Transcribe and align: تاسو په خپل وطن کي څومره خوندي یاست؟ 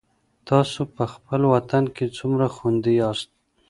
تاسو 0.49 0.79
په 0.95 1.03
خپل 1.13 1.41
وطن 1.53 1.83
کي 1.95 2.05
څومره 2.17 2.45
خوندي 2.55 2.93
یاست؟ 3.01 3.29